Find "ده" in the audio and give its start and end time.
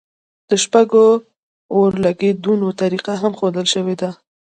4.01-4.09